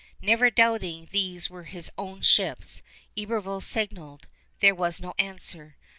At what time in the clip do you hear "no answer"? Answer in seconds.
4.99-5.77